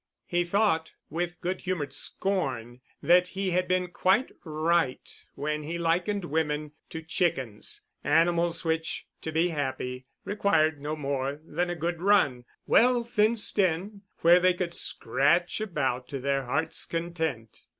He 0.25 0.43
thought, 0.43 0.93
with 1.11 1.39
good 1.41 1.61
humoured 1.61 1.93
scorn, 1.93 2.81
that 3.03 3.27
he 3.27 3.51
had 3.51 3.67
been 3.67 3.91
quite 3.91 4.31
right 4.43 5.07
when 5.35 5.61
he 5.61 5.77
likened 5.77 6.25
women 6.25 6.71
to 6.89 7.03
chickens, 7.03 7.83
animals 8.03 8.65
which, 8.65 9.05
to 9.21 9.31
be 9.31 9.49
happy, 9.49 10.07
required 10.25 10.81
no 10.81 10.95
more 10.95 11.39
than 11.45 11.69
a 11.69 11.75
good 11.75 12.01
run, 12.01 12.45
well 12.65 13.03
fenced 13.03 13.59
in, 13.59 14.01
where 14.21 14.39
they 14.39 14.55
could 14.55 14.73
scratch 14.73 15.61
about 15.61 16.07
to 16.07 16.19
their 16.19 16.45
heart's 16.45 16.83
content. 16.85 17.67